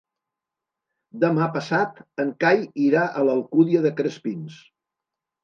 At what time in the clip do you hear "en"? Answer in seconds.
2.23-2.31